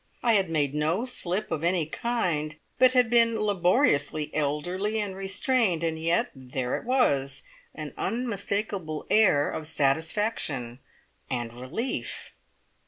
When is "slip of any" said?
1.05-1.85